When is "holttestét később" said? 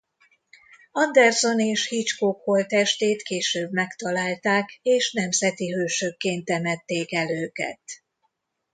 2.43-3.71